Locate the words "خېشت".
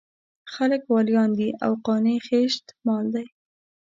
2.27-2.65